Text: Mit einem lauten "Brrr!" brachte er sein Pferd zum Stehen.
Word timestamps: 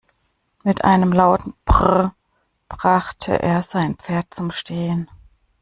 Mit 0.63 0.83
einem 0.83 1.11
lauten 1.13 1.53
"Brrr!" 1.63 2.15
brachte 2.67 3.37
er 3.39 3.61
sein 3.61 3.93
Pferd 3.97 4.33
zum 4.33 4.49
Stehen. 4.49 5.07